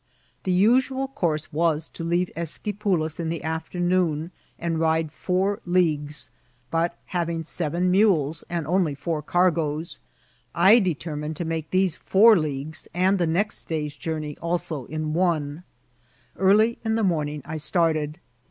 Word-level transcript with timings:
The 0.45 0.51
usual 0.51 1.09
course 1.09 1.53
was 1.53 1.87
to 1.89 2.03
leave 2.03 2.31
Esqm 2.35 2.79
pulas 2.79 3.19
in 3.19 3.29
the 3.29 3.43
afternoon, 3.43 4.31
and 4.57 4.79
ride 4.79 5.11
four 5.11 5.59
leagues; 5.63 6.31
but, 6.71 6.97
hav 7.13 7.29
ing 7.29 7.43
seven 7.43 7.91
mules 7.91 8.43
and 8.49 8.65
only 8.65 8.95
four 8.95 9.21
cargoes, 9.21 9.99
I 10.55 10.79
determined 10.79 11.35
to 11.35 11.45
make 11.45 11.69
these 11.69 11.97
four 11.97 12.35
leagues 12.35 12.87
and 12.95 13.19
the 13.19 13.27
next 13.27 13.65
day's 13.67 13.95
journey 13.95 14.35
also 14.41 14.85
in 14.85 15.13
one* 15.13 15.63
Early 16.35 16.79
in 16.83 16.95
the 16.95 17.03
morning 17.03 17.43
I 17.45 17.57
started. 17.57 18.19